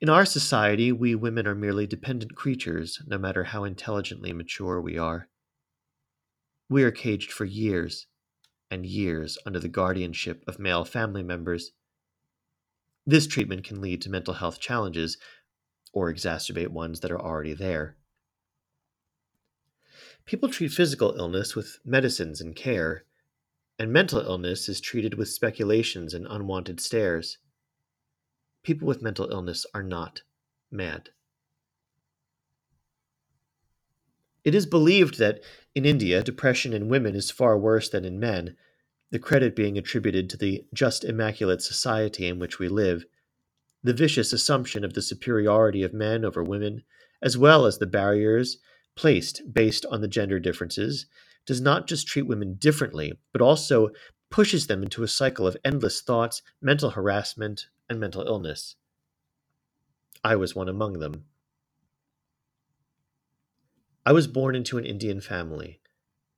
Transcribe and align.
In 0.00 0.08
our 0.08 0.24
society, 0.24 0.90
we 0.90 1.14
women 1.14 1.46
are 1.46 1.54
merely 1.54 1.86
dependent 1.86 2.34
creatures, 2.34 3.00
no 3.06 3.18
matter 3.18 3.44
how 3.44 3.64
intelligently 3.64 4.32
mature 4.32 4.80
we 4.80 4.98
are. 4.98 5.28
We 6.68 6.82
are 6.82 6.90
caged 6.90 7.32
for 7.32 7.44
years 7.44 8.06
and 8.70 8.86
years 8.86 9.38
under 9.46 9.58
the 9.58 9.68
guardianship 9.68 10.44
of 10.46 10.58
male 10.58 10.84
family 10.84 11.22
members. 11.22 11.72
This 13.06 13.26
treatment 13.26 13.64
can 13.64 13.80
lead 13.80 14.02
to 14.02 14.10
mental 14.10 14.34
health 14.34 14.60
challenges 14.60 15.18
or 15.92 16.12
exacerbate 16.12 16.68
ones 16.68 17.00
that 17.00 17.10
are 17.10 17.20
already 17.20 17.54
there. 17.54 17.96
People 20.30 20.48
treat 20.48 20.70
physical 20.70 21.16
illness 21.18 21.56
with 21.56 21.80
medicines 21.84 22.40
and 22.40 22.54
care, 22.54 23.02
and 23.80 23.92
mental 23.92 24.20
illness 24.20 24.68
is 24.68 24.80
treated 24.80 25.14
with 25.14 25.28
speculations 25.28 26.14
and 26.14 26.24
unwanted 26.30 26.78
stares. 26.78 27.38
People 28.62 28.86
with 28.86 29.02
mental 29.02 29.28
illness 29.32 29.66
are 29.74 29.82
not 29.82 30.22
mad. 30.70 31.08
It 34.44 34.54
is 34.54 34.66
believed 34.66 35.18
that 35.18 35.42
in 35.74 35.84
India, 35.84 36.22
depression 36.22 36.72
in 36.72 36.88
women 36.88 37.16
is 37.16 37.32
far 37.32 37.58
worse 37.58 37.88
than 37.88 38.04
in 38.04 38.20
men, 38.20 38.56
the 39.10 39.18
credit 39.18 39.56
being 39.56 39.76
attributed 39.76 40.30
to 40.30 40.36
the 40.36 40.64
just 40.72 41.02
immaculate 41.02 41.60
society 41.60 42.28
in 42.28 42.38
which 42.38 42.60
we 42.60 42.68
live, 42.68 43.04
the 43.82 43.92
vicious 43.92 44.32
assumption 44.32 44.84
of 44.84 44.94
the 44.94 45.02
superiority 45.02 45.82
of 45.82 45.92
men 45.92 46.24
over 46.24 46.44
women, 46.44 46.84
as 47.20 47.36
well 47.36 47.66
as 47.66 47.78
the 47.78 47.86
barriers 47.86 48.58
placed 49.00 49.40
based 49.50 49.86
on 49.90 50.02
the 50.02 50.08
gender 50.08 50.38
differences 50.38 51.06
does 51.46 51.58
not 51.58 51.86
just 51.86 52.06
treat 52.06 52.26
women 52.26 52.56
differently, 52.58 53.18
but 53.32 53.40
also 53.40 53.88
pushes 54.30 54.66
them 54.66 54.82
into 54.82 55.02
a 55.02 55.08
cycle 55.08 55.46
of 55.46 55.56
endless 55.64 56.02
thoughts, 56.02 56.42
mental 56.60 56.90
harassment, 56.90 57.64
and 57.88 57.98
mental 57.98 58.26
illness. 58.26 58.76
I 60.22 60.36
was 60.36 60.54
one 60.54 60.68
among 60.68 60.98
them. 60.98 61.24
I 64.04 64.12
was 64.12 64.26
born 64.26 64.54
into 64.54 64.76
an 64.76 64.84
Indian 64.84 65.22
family, 65.22 65.80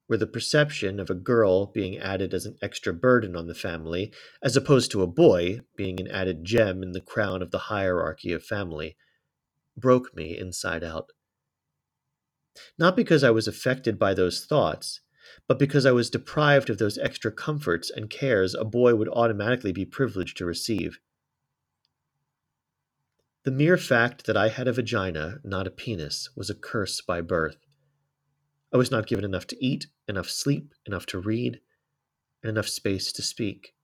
where 0.06 0.18
the 0.18 0.24
perception 0.28 1.00
of 1.00 1.10
a 1.10 1.14
girl 1.14 1.66
being 1.66 1.98
added 1.98 2.32
as 2.32 2.46
an 2.46 2.58
extra 2.62 2.92
burden 2.92 3.34
on 3.34 3.48
the 3.48 3.56
family, 3.56 4.12
as 4.40 4.56
opposed 4.56 4.92
to 4.92 5.02
a 5.02 5.08
boy 5.08 5.62
being 5.74 5.98
an 5.98 6.06
added 6.06 6.44
gem 6.44 6.80
in 6.80 6.92
the 6.92 7.00
crown 7.00 7.42
of 7.42 7.50
the 7.50 7.58
hierarchy 7.58 8.32
of 8.32 8.44
family, 8.44 8.96
broke 9.76 10.14
me 10.14 10.38
inside 10.38 10.84
out. 10.84 11.10
Not 12.78 12.96
because 12.96 13.24
I 13.24 13.30
was 13.30 13.48
affected 13.48 13.98
by 13.98 14.14
those 14.14 14.44
thoughts, 14.44 15.00
but 15.48 15.58
because 15.58 15.86
I 15.86 15.92
was 15.92 16.10
deprived 16.10 16.70
of 16.70 16.78
those 16.78 16.98
extra 16.98 17.32
comforts 17.32 17.90
and 17.90 18.10
cares 18.10 18.54
a 18.54 18.64
boy 18.64 18.94
would 18.94 19.08
automatically 19.08 19.72
be 19.72 19.84
privileged 19.84 20.36
to 20.38 20.46
receive. 20.46 20.98
The 23.44 23.50
mere 23.50 23.76
fact 23.76 24.26
that 24.26 24.36
I 24.36 24.48
had 24.48 24.68
a 24.68 24.72
vagina, 24.72 25.40
not 25.42 25.66
a 25.66 25.70
penis, 25.70 26.30
was 26.36 26.48
a 26.48 26.54
curse 26.54 27.00
by 27.00 27.20
birth. 27.20 27.66
I 28.72 28.76
was 28.76 28.90
not 28.90 29.06
given 29.06 29.24
enough 29.24 29.46
to 29.48 29.64
eat, 29.64 29.88
enough 30.06 30.30
sleep, 30.30 30.74
enough 30.86 31.06
to 31.06 31.18
read, 31.18 31.60
and 32.42 32.50
enough 32.50 32.68
space 32.68 33.12
to 33.12 33.22
speak. 33.22 33.74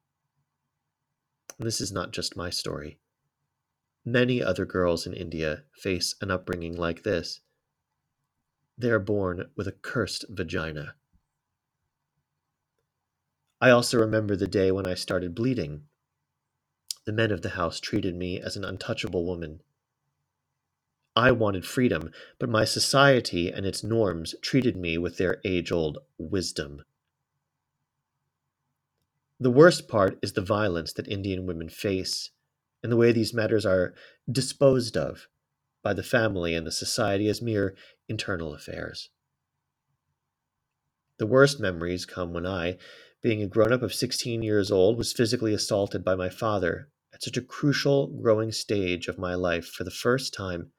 And 1.58 1.66
this 1.66 1.80
is 1.80 1.90
not 1.90 2.12
just 2.12 2.36
my 2.36 2.50
story. 2.50 3.00
Many 4.04 4.42
other 4.42 4.64
girls 4.64 5.06
in 5.06 5.12
India 5.12 5.64
face 5.74 6.14
an 6.20 6.30
upbringing 6.30 6.76
like 6.76 7.02
this 7.02 7.40
they 8.78 8.90
are 8.90 9.00
born 9.00 9.50
with 9.56 9.66
a 9.66 9.72
cursed 9.72 10.24
vagina. 10.28 10.94
I 13.60 13.70
also 13.70 13.98
remember 13.98 14.36
the 14.36 14.46
day 14.46 14.70
when 14.70 14.86
I 14.86 14.94
started 14.94 15.34
bleeding. 15.34 15.82
The 17.04 17.12
men 17.12 17.32
of 17.32 17.42
the 17.42 17.50
house 17.50 17.80
treated 17.80 18.14
me 18.14 18.40
as 18.40 18.56
an 18.56 18.64
untouchable 18.64 19.26
woman. 19.26 19.62
I 21.16 21.32
wanted 21.32 21.66
freedom, 21.66 22.12
but 22.38 22.48
my 22.48 22.64
society 22.64 23.50
and 23.50 23.66
its 23.66 23.82
norms 23.82 24.36
treated 24.40 24.76
me 24.76 24.96
with 24.96 25.16
their 25.16 25.40
age 25.44 25.72
old 25.72 25.98
wisdom. 26.16 26.84
The 29.40 29.50
worst 29.50 29.88
part 29.88 30.18
is 30.22 30.34
the 30.34 30.40
violence 30.40 30.92
that 30.92 31.08
Indian 31.08 31.46
women 31.46 31.68
face 31.68 32.30
and 32.82 32.92
the 32.92 32.96
way 32.96 33.10
these 33.10 33.34
matters 33.34 33.66
are 33.66 33.94
disposed 34.30 34.96
of 34.96 35.26
by 35.82 35.92
the 35.94 36.02
family 36.02 36.54
and 36.54 36.66
the 36.66 36.72
society 36.72 37.28
as 37.28 37.40
mere 37.40 37.76
internal 38.08 38.54
affairs. 38.54 39.10
The 41.18 41.26
worst 41.26 41.58
memories 41.60 42.06
come 42.06 42.32
when 42.32 42.46
I, 42.46 42.78
being 43.22 43.42
a 43.42 43.48
grown 43.48 43.72
up 43.72 43.82
of 43.82 43.92
16 43.92 44.42
years 44.42 44.70
old, 44.70 44.96
was 44.96 45.12
physically 45.12 45.52
assaulted 45.52 46.04
by 46.04 46.14
my 46.14 46.28
father 46.28 46.90
at 47.12 47.22
such 47.22 47.36
a 47.36 47.42
crucial 47.42 48.06
growing 48.06 48.52
stage 48.52 49.08
of 49.08 49.18
my 49.18 49.34
life 49.34 49.66
for 49.66 49.84
the 49.84 49.90
first 49.90 50.32
time, 50.32 50.70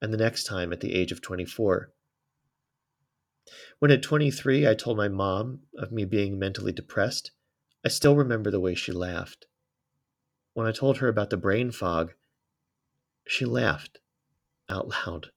and 0.00 0.12
the 0.12 0.18
next 0.18 0.44
time 0.44 0.72
at 0.72 0.80
the 0.80 0.94
age 0.94 1.12
of 1.12 1.20
24. 1.20 1.92
When 3.78 3.90
at 3.90 4.02
23 4.02 4.66
I 4.66 4.74
told 4.74 4.96
my 4.96 5.08
mom 5.08 5.60
of 5.76 5.92
me 5.92 6.04
being 6.04 6.38
mentally 6.38 6.72
depressed, 6.72 7.30
I 7.84 7.88
still 7.88 8.16
remember 8.16 8.50
the 8.50 8.60
way 8.60 8.74
she 8.74 8.92
laughed. 8.92 9.46
When 10.54 10.66
I 10.66 10.72
told 10.72 10.98
her 10.98 11.08
about 11.08 11.30
the 11.30 11.36
brain 11.36 11.70
fog, 11.70 12.12
she 13.26 13.44
laughed 13.44 13.98
out 14.72 14.88
loud. 15.06 15.28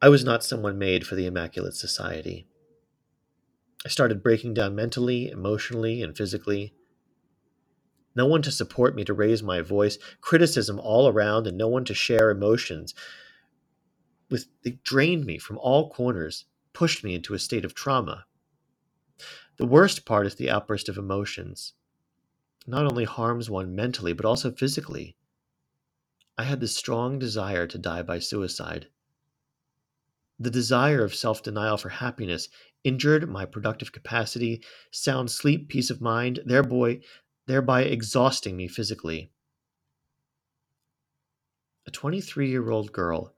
I 0.00 0.08
was 0.08 0.24
not 0.24 0.44
someone 0.44 0.78
made 0.78 1.06
for 1.06 1.14
the 1.14 1.26
Immaculate 1.26 1.74
Society. 1.74 2.46
I 3.84 3.88
started 3.88 4.22
breaking 4.22 4.54
down 4.54 4.74
mentally, 4.74 5.28
emotionally, 5.28 6.02
and 6.02 6.16
physically. 6.16 6.72
No 8.14 8.26
one 8.26 8.42
to 8.42 8.50
support 8.50 8.96
me 8.96 9.04
to 9.04 9.12
raise 9.12 9.42
my 9.42 9.60
voice, 9.60 9.98
criticism 10.20 10.80
all 10.80 11.08
around, 11.08 11.46
and 11.46 11.56
no 11.56 11.68
one 11.68 11.84
to 11.84 11.94
share 11.94 12.30
emotions. 12.30 12.94
With, 14.30 14.46
they 14.62 14.78
drained 14.82 15.26
me 15.26 15.38
from 15.38 15.58
all 15.58 15.90
corners, 15.90 16.46
pushed 16.72 17.04
me 17.04 17.14
into 17.14 17.34
a 17.34 17.38
state 17.38 17.64
of 17.64 17.74
trauma. 17.74 18.24
The 19.56 19.66
worst 19.66 20.04
part 20.04 20.26
is 20.26 20.36
the 20.36 20.50
outburst 20.50 20.88
of 20.88 20.96
emotions. 20.96 21.74
Not 22.66 22.86
only 22.86 23.04
harms 23.04 23.50
one 23.50 23.74
mentally, 23.74 24.12
but 24.12 24.26
also 24.26 24.52
physically. 24.52 25.16
I 26.40 26.44
had 26.44 26.60
this 26.60 26.76
strong 26.76 27.18
desire 27.18 27.66
to 27.66 27.78
die 27.78 28.02
by 28.02 28.20
suicide. 28.20 28.86
The 30.38 30.52
desire 30.52 31.02
of 31.02 31.12
self 31.12 31.42
denial 31.42 31.76
for 31.76 31.88
happiness 31.88 32.48
injured 32.84 33.28
my 33.28 33.44
productive 33.44 33.90
capacity, 33.90 34.62
sound 34.92 35.32
sleep, 35.32 35.68
peace 35.68 35.90
of 35.90 36.00
mind, 36.00 36.38
thereby, 36.46 37.00
thereby 37.46 37.82
exhausting 37.82 38.56
me 38.56 38.68
physically. 38.68 39.32
A 41.86 41.90
23 41.90 42.48
year 42.48 42.70
old 42.70 42.92
girl, 42.92 43.34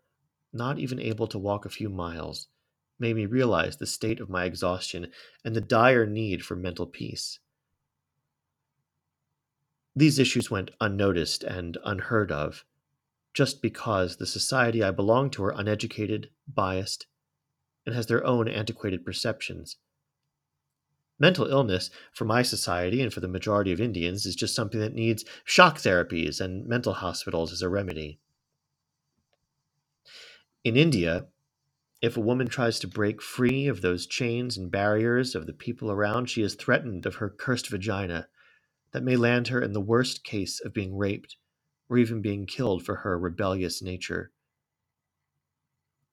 not 0.52 0.78
even 0.78 1.00
able 1.00 1.26
to 1.28 1.38
walk 1.38 1.64
a 1.64 1.70
few 1.70 1.88
miles, 1.88 2.48
made 2.98 3.16
me 3.16 3.24
realize 3.24 3.78
the 3.78 3.86
state 3.86 4.20
of 4.20 4.28
my 4.28 4.44
exhaustion 4.44 5.10
and 5.42 5.56
the 5.56 5.62
dire 5.62 6.04
need 6.04 6.44
for 6.44 6.54
mental 6.54 6.86
peace. 6.86 7.38
These 9.96 10.18
issues 10.18 10.50
went 10.50 10.72
unnoticed 10.82 11.42
and 11.44 11.78
unheard 11.82 12.30
of 12.30 12.66
just 13.32 13.62
because 13.62 14.16
the 14.16 14.26
society 14.26 14.82
I 14.82 14.90
belong 14.90 15.30
to 15.30 15.44
are 15.44 15.54
uneducated, 15.56 16.30
biased, 16.48 17.06
and 17.86 17.94
has 17.94 18.06
their 18.06 18.24
own 18.26 18.48
antiquated 18.48 19.04
perceptions. 19.04 19.76
Mental 21.18 21.46
illness, 21.46 21.90
for 22.12 22.24
my 22.24 22.42
society 22.42 23.02
and 23.02 23.12
for 23.12 23.20
the 23.20 23.28
majority 23.28 23.72
of 23.72 23.80
Indians, 23.80 24.24
is 24.24 24.34
just 24.34 24.54
something 24.54 24.80
that 24.80 24.94
needs 24.94 25.24
shock 25.44 25.76
therapies 25.76 26.40
and 26.40 26.66
mental 26.66 26.94
hospitals 26.94 27.52
as 27.52 27.62
a 27.62 27.68
remedy. 27.68 28.18
In 30.64 30.76
India, 30.76 31.26
if 32.00 32.16
a 32.16 32.20
woman 32.20 32.48
tries 32.48 32.78
to 32.80 32.88
break 32.88 33.20
free 33.20 33.66
of 33.66 33.82
those 33.82 34.06
chains 34.06 34.56
and 34.56 34.70
barriers 34.70 35.34
of 35.34 35.46
the 35.46 35.52
people 35.52 35.90
around, 35.90 36.30
she 36.30 36.42
is 36.42 36.54
threatened 36.54 37.04
of 37.04 37.16
her 37.16 37.28
cursed 37.28 37.68
vagina 37.68 38.28
that 38.92 39.02
may 39.02 39.16
land 39.16 39.48
her 39.48 39.60
in 39.60 39.74
the 39.74 39.80
worst 39.80 40.24
case 40.24 40.60
of 40.64 40.72
being 40.72 40.96
raped 40.96 41.36
or 41.90 41.98
even 41.98 42.22
being 42.22 42.46
killed 42.46 42.84
for 42.84 42.96
her 42.96 43.18
rebellious 43.18 43.82
nature. 43.82 44.30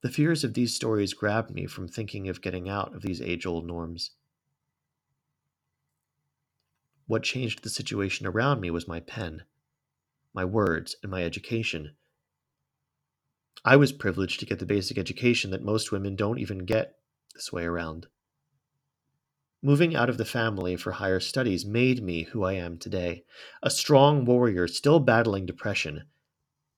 The 0.02 0.10
fears 0.10 0.42
of 0.42 0.54
these 0.54 0.74
stories 0.74 1.14
grabbed 1.14 1.54
me 1.54 1.66
from 1.66 1.86
thinking 1.86 2.28
of 2.28 2.42
getting 2.42 2.68
out 2.68 2.94
of 2.94 3.02
these 3.02 3.22
age 3.22 3.46
old 3.46 3.64
norms. 3.64 4.10
What 7.06 7.22
changed 7.22 7.62
the 7.62 7.70
situation 7.70 8.26
around 8.26 8.60
me 8.60 8.70
was 8.70 8.88
my 8.88 9.00
pen, 9.00 9.44
my 10.34 10.44
words, 10.44 10.96
and 11.02 11.10
my 11.10 11.24
education. 11.24 11.94
I 13.64 13.76
was 13.76 13.92
privileged 13.92 14.40
to 14.40 14.46
get 14.46 14.58
the 14.58 14.66
basic 14.66 14.98
education 14.98 15.52
that 15.52 15.62
most 15.62 15.90
women 15.92 16.16
don't 16.16 16.38
even 16.38 16.58
get 16.64 16.96
this 17.34 17.52
way 17.52 17.64
around. 17.64 18.08
Moving 19.60 19.96
out 19.96 20.08
of 20.08 20.18
the 20.18 20.24
family 20.24 20.76
for 20.76 20.92
higher 20.92 21.18
studies 21.18 21.66
made 21.66 22.00
me 22.00 22.24
who 22.24 22.44
I 22.44 22.52
am 22.52 22.78
today, 22.78 23.24
a 23.60 23.70
strong 23.70 24.24
warrior 24.24 24.68
still 24.68 25.00
battling 25.00 25.46
depression, 25.46 26.04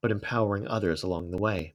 but 0.01 0.11
empowering 0.11 0.67
others 0.67 1.03
along 1.03 1.31
the 1.31 1.37
way. 1.37 1.75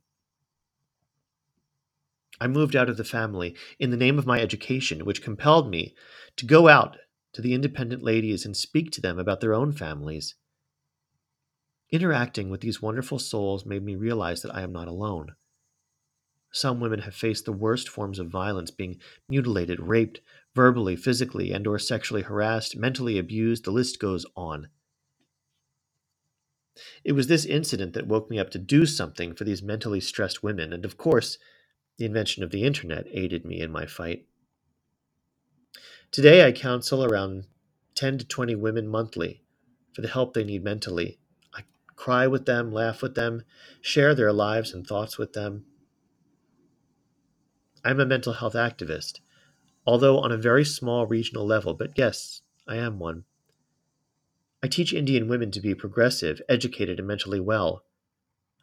I 2.41 2.47
moved 2.47 2.75
out 2.75 2.89
of 2.89 2.97
the 2.97 3.03
family 3.03 3.55
in 3.77 3.91
the 3.91 3.97
name 3.97 4.17
of 4.17 4.25
my 4.25 4.41
education, 4.41 5.05
which 5.05 5.21
compelled 5.21 5.69
me 5.69 5.93
to 6.37 6.45
go 6.45 6.67
out 6.67 6.97
to 7.33 7.41
the 7.41 7.53
independent 7.53 8.01
ladies 8.01 8.43
and 8.43 8.57
speak 8.57 8.91
to 8.91 9.01
them 9.01 9.19
about 9.19 9.41
their 9.41 9.53
own 9.53 9.73
families. 9.73 10.35
Interacting 11.91 12.49
with 12.49 12.61
these 12.61 12.81
wonderful 12.81 13.19
souls 13.19 13.63
made 13.63 13.83
me 13.83 13.95
realize 13.95 14.41
that 14.41 14.55
I 14.55 14.63
am 14.63 14.71
not 14.71 14.87
alone. 14.87 15.35
Some 16.51 16.79
women 16.79 17.01
have 17.01 17.13
faced 17.13 17.45
the 17.45 17.51
worst 17.51 17.89
forms 17.89 18.17
of 18.17 18.29
violence, 18.29 18.71
being 18.71 18.99
mutilated, 19.29 19.79
raped, 19.79 20.21
verbally, 20.55 20.95
physically, 20.95 21.51
and 21.51 21.67
or 21.67 21.77
sexually 21.77 22.23
harassed, 22.23 22.77
mentally 22.77 23.19
abused, 23.19 23.65
the 23.65 23.71
list 23.71 23.99
goes 23.99 24.25
on. 24.35 24.69
It 27.03 27.11
was 27.11 27.27
this 27.27 27.45
incident 27.45 27.93
that 27.93 28.07
woke 28.07 28.29
me 28.29 28.39
up 28.39 28.49
to 28.51 28.59
do 28.59 28.85
something 28.85 29.35
for 29.35 29.43
these 29.43 29.61
mentally 29.61 29.99
stressed 29.99 30.41
women, 30.41 30.73
and 30.73 30.85
of 30.85 30.97
course, 30.97 31.37
the 31.97 32.05
invention 32.05 32.43
of 32.43 32.51
the 32.51 32.63
internet 32.63 33.05
aided 33.11 33.45
me 33.45 33.59
in 33.61 33.71
my 33.71 33.85
fight. 33.85 34.25
Today, 36.11 36.45
I 36.45 36.51
counsel 36.51 37.03
around 37.03 37.45
10 37.95 38.19
to 38.19 38.25
20 38.25 38.55
women 38.55 38.87
monthly 38.87 39.41
for 39.93 40.01
the 40.01 40.07
help 40.07 40.33
they 40.33 40.43
need 40.43 40.63
mentally. 40.63 41.19
I 41.53 41.63
cry 41.95 42.27
with 42.27 42.45
them, 42.45 42.71
laugh 42.71 43.01
with 43.01 43.15
them, 43.15 43.43
share 43.81 44.15
their 44.15 44.33
lives 44.33 44.73
and 44.73 44.85
thoughts 44.85 45.17
with 45.17 45.33
them. 45.33 45.65
I'm 47.83 47.99
a 47.99 48.05
mental 48.05 48.33
health 48.33 48.55
activist, 48.55 49.19
although 49.85 50.19
on 50.19 50.31
a 50.31 50.37
very 50.37 50.65
small 50.65 51.05
regional 51.05 51.45
level, 51.45 51.73
but 51.73 51.97
yes, 51.97 52.41
I 52.67 52.77
am 52.77 52.99
one. 52.99 53.25
I 54.63 54.67
teach 54.67 54.93
Indian 54.93 55.27
women 55.27 55.51
to 55.51 55.61
be 55.61 55.75
progressive, 55.75 56.41
educated, 56.49 56.97
and 56.99 57.07
mentally 57.07 57.39
well. 57.39 57.83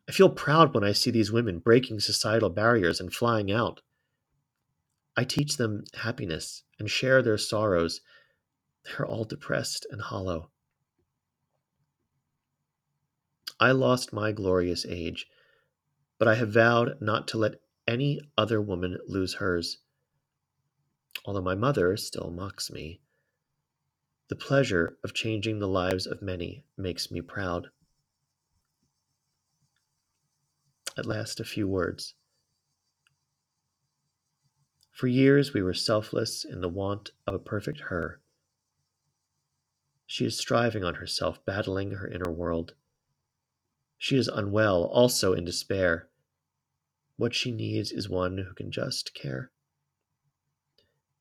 I 0.09 0.13
feel 0.13 0.29
proud 0.29 0.75
when 0.75 0.83
I 0.83 0.93
see 0.93 1.13
these 1.13 1.31
women 1.31 1.61
breaking 1.61 2.01
societal 2.01 2.51
barriers 2.51 3.01
and 3.01 3.15
flying 3.15 3.53
out. 3.53 3.83
I 5.17 5.25
teach 5.25 5.57
them 5.59 5.85
happiness 5.95 6.65
and 6.79 6.91
share 6.91 7.23
their 7.23 7.39
sorrows. 7.39 8.01
They're 8.85 9.07
all 9.07 9.25
depressed 9.25 9.87
and 9.91 10.01
hollow. 10.01 10.51
I 13.61 13.71
lost 13.71 14.13
my 14.13 14.33
glorious 14.33 14.85
age, 14.85 15.29
but 16.19 16.27
I 16.27 16.35
have 16.35 16.51
vowed 16.51 17.01
not 17.01 17.29
to 17.29 17.39
let 17.39 17.61
any 17.87 18.21
other 18.37 18.61
woman 18.61 18.99
lose 19.07 19.35
hers. 19.35 19.79
Although 21.25 21.43
my 21.43 21.55
mother 21.55 21.97
still 21.97 22.31
mocks 22.31 22.71
me, 22.71 23.01
the 24.29 24.37
pleasure 24.37 24.97
of 25.05 25.15
changing 25.15 25.59
the 25.59 25.69
lives 25.69 26.07
of 26.07 26.23
many 26.23 26.65
makes 26.77 27.11
me 27.11 27.21
proud. 27.21 27.69
At 30.97 31.07
last, 31.07 31.39
a 31.39 31.45
few 31.45 31.69
words. 31.69 32.15
For 34.91 35.07
years, 35.07 35.55
we 35.55 35.63
were 35.63 35.75
selfless 35.75 36.45
in 36.45 36.61
the 36.61 36.69
want 36.69 37.13
of 37.27 37.35
a 37.35 37.39
perfect 37.39 37.81
her. 37.81 38.21
She 40.07 40.27
is 40.27 40.37
striving 40.37 40.83
on 40.83 40.97
herself, 40.97 41.45
battling 41.47 41.93
her 41.93 42.09
inner 42.09 42.31
world. 42.31 42.75
She 43.97 44.17
is 44.17 44.29
unwell, 44.29 44.85
also 44.85 45.33
in 45.33 45.45
despair. 45.45 46.09
What 47.17 47.35
she 47.35 47.53
needs 47.53 47.93
is 47.93 48.09
one 48.09 48.39
who 48.39 48.53
can 48.53 48.73
just 48.73 49.15
care. 49.15 49.52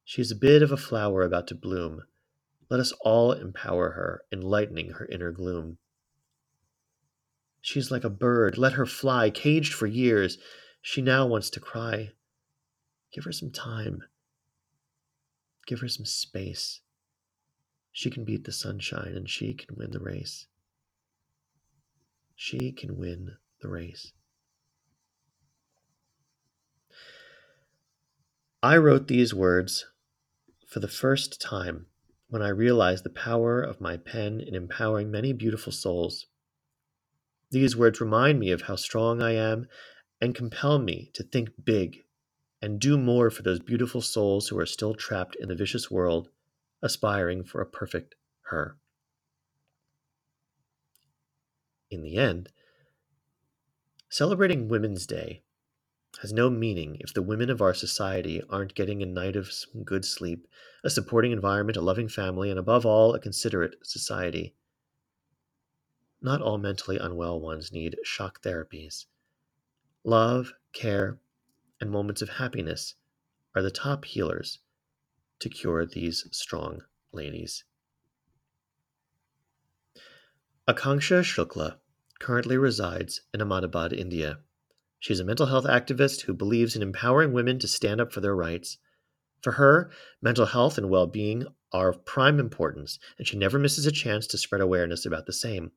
She 0.04 0.22
is 0.22 0.32
a 0.32 0.36
bit 0.36 0.62
of 0.62 0.72
a 0.72 0.78
flower 0.78 1.24
about 1.24 1.48
to 1.48 1.56
bloom. 1.56 2.04
Let 2.70 2.80
us 2.80 2.94
all 3.02 3.34
empower 3.34 3.92
her, 3.92 4.24
enlightening 4.32 4.92
her 4.92 5.06
inner 5.06 5.32
gloom. 5.32 5.78
She 7.62 7.80
is 7.80 7.92
like 7.92 8.04
a 8.04 8.10
bird. 8.10 8.58
Let 8.58 8.74
her 8.74 8.86
fly, 8.86 9.30
caged 9.30 9.74
for 9.74 9.88
years. 9.88 10.38
She 10.82 11.02
now 11.02 11.28
wants 11.28 11.50
to 11.52 11.60
cry. 11.60 12.12
Give 13.14 13.24
her 13.26 13.32
some 13.32 13.52
time. 13.52 14.04
Give 15.68 15.80
her 15.80 15.88
some 15.88 16.06
space. 16.06 16.82
She 17.92 18.10
can 18.10 18.24
beat 18.24 18.46
the 18.46 18.52
sunshine 18.52 19.14
and 19.16 19.30
she 19.30 19.54
can 19.54 19.76
win 19.76 19.92
the 19.92 20.00
race. 20.00 20.48
She 22.36 22.72
can 22.72 22.98
win 22.98 23.36
the 23.62 23.70
race. 23.70 24.14
I 28.64 28.78
wrote 28.78 29.08
these 29.08 29.34
words 29.34 29.88
for 30.68 30.80
the 30.80 30.88
first 30.88 31.42
time 31.42 31.88
when 32.30 32.44
I 32.44 32.50
realized 32.50 33.04
the 33.04 33.10
power 33.10 33.60
of 33.60 33.82
my 33.82 33.98
pen 33.98 34.40
in 34.40 34.54
empowering 34.54 35.10
many 35.10 35.34
beautiful 35.34 35.72
souls. 35.72 36.28
These 37.50 37.76
words 37.76 38.00
remind 38.00 38.40
me 38.40 38.52
of 38.52 38.64
how 38.64 38.76
strong 38.76 39.20
I 39.20 39.32
am 39.32 39.68
and 40.22 40.36
compel 40.36 40.78
me 40.78 41.10
to 41.16 41.24
think 41.24 41.50
big 41.64 42.04
and 42.62 42.80
do 42.80 43.00
more 43.00 43.32
for 43.32 43.42
those 43.42 43.60
beautiful 43.60 44.00
souls 44.00 44.50
who 44.50 44.60
are 44.60 44.68
still 44.68 44.94
trapped 44.94 45.36
in 45.36 45.50
the 45.50 45.56
vicious 45.56 45.90
world, 45.90 46.30
aspiring 46.84 47.44
for 47.44 47.62
a 47.62 47.66
perfect 47.66 48.14
her. 48.52 48.78
In 51.90 52.04
the 52.04 52.18
end, 52.18 52.50
celebrating 54.08 54.70
Women's 54.70 55.08
Day 55.08 55.42
has 56.20 56.34
no 56.34 56.50
meaning 56.50 56.98
if 57.00 57.14
the 57.14 57.22
women 57.22 57.50
of 57.50 57.62
our 57.62 57.74
society 57.74 58.42
aren't 58.50 58.76
getting 58.76 59.02
a 59.02 59.06
night 59.06 59.36
of 59.36 59.52
good 59.86 60.04
sleep, 60.04 60.48
a 60.84 60.90
supporting 60.90 61.32
environment, 61.32 61.78
a 61.78 61.82
loving 61.82 62.08
family, 62.08 62.50
and 62.50 62.60
above 62.60 62.86
all, 62.86 63.14
a 63.14 63.20
considerate 63.20 63.76
society. 63.84 64.54
Not 66.22 66.42
all 66.42 66.58
mentally 66.58 66.98
unwell 66.98 67.40
ones 67.40 67.72
need 67.72 67.98
shock 68.04 68.42
therapies. 68.42 69.06
Love, 70.04 70.54
care, 70.74 71.20
and 71.80 71.90
moments 71.90 72.22
of 72.22 72.30
happiness 72.30 72.96
are 73.56 73.62
the 73.62 73.72
top 73.72 74.06
healers 74.06 74.60
to 75.40 75.50
cure 75.50 75.86
these 75.86 76.28
strong 76.32 76.82
ladies. 77.12 77.64
Aakanksha 80.68 81.24
Shukla 81.24 81.78
currently 82.20 82.56
resides 82.58 83.22
in 83.34 83.42
Ahmedabad, 83.42 83.92
India. 83.92 84.40
She's 85.02 85.20
a 85.20 85.26
mental 85.26 85.48
health 85.48 85.66
activist 85.66 86.22
who 86.22 86.34
believes 86.36 86.76
in 86.76 86.84
empowering 86.84 87.34
women 87.34 87.58
to 87.58 87.68
stand 87.68 88.00
up 88.00 88.14
for 88.14 88.22
their 88.22 88.36
rights. 88.36 88.78
For 89.42 89.54
her, 89.54 89.90
mental 90.22 90.46
health 90.46 90.78
and 90.78 90.92
well 90.92 91.08
being 91.08 91.48
are 91.72 91.90
of 91.90 92.06
prime 92.06 92.40
importance, 92.40 93.00
and 93.18 93.28
she 93.28 93.36
never 93.36 93.58
misses 93.58 93.88
a 93.88 93.92
chance 93.92 94.28
to 94.28 94.38
spread 94.38 94.62
awareness 94.62 95.04
about 95.04 95.26
the 95.26 95.34
same. 95.34 95.72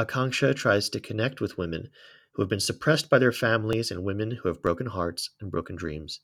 Aakanksha 0.00 0.56
tries 0.56 0.90
to 0.90 0.98
connect 0.98 1.40
with 1.40 1.56
women 1.56 1.88
who 2.32 2.42
have 2.42 2.48
been 2.48 2.58
suppressed 2.58 3.08
by 3.08 3.20
their 3.20 3.30
families 3.30 3.92
and 3.92 4.02
women 4.02 4.32
who 4.32 4.48
have 4.48 4.60
broken 4.60 4.86
hearts 4.86 5.30
and 5.40 5.48
broken 5.48 5.76
dreams. 5.76 6.18